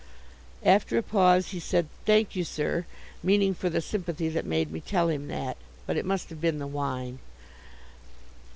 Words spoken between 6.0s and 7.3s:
must have been the wine.